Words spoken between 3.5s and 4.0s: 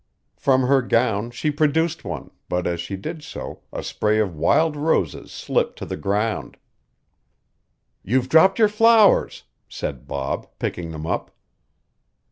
a